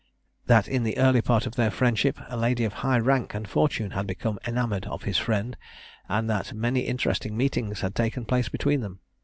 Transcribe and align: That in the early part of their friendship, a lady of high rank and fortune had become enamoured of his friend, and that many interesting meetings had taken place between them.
That 0.47 0.67
in 0.67 0.81
the 0.81 0.97
early 0.97 1.21
part 1.21 1.45
of 1.45 1.53
their 1.53 1.69
friendship, 1.69 2.17
a 2.27 2.35
lady 2.35 2.63
of 2.63 2.73
high 2.81 2.97
rank 2.97 3.35
and 3.35 3.47
fortune 3.47 3.91
had 3.91 4.07
become 4.07 4.39
enamoured 4.47 4.87
of 4.87 5.03
his 5.03 5.19
friend, 5.19 5.55
and 6.09 6.27
that 6.27 6.55
many 6.55 6.79
interesting 6.87 7.37
meetings 7.37 7.81
had 7.81 7.93
taken 7.93 8.25
place 8.25 8.49
between 8.49 8.81
them. 8.81 9.01